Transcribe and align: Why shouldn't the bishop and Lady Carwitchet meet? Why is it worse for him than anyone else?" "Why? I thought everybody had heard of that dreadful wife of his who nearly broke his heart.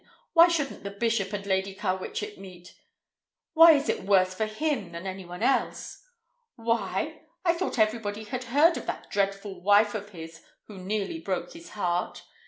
Why 0.33 0.47
shouldn't 0.47 0.83
the 0.83 0.89
bishop 0.89 1.31
and 1.31 1.45
Lady 1.45 1.75
Carwitchet 1.75 2.39
meet? 2.39 2.73
Why 3.53 3.73
is 3.73 3.87
it 3.87 4.01
worse 4.03 4.33
for 4.33 4.47
him 4.47 4.93
than 4.93 5.05
anyone 5.05 5.43
else?" 5.43 6.01
"Why? 6.55 7.21
I 7.45 7.53
thought 7.53 7.77
everybody 7.77 8.23
had 8.23 8.45
heard 8.45 8.77
of 8.77 8.87
that 8.87 9.11
dreadful 9.11 9.61
wife 9.61 9.93
of 9.93 10.09
his 10.09 10.41
who 10.65 10.79
nearly 10.79 11.19
broke 11.19 11.53
his 11.53 11.69
heart. 11.77 12.23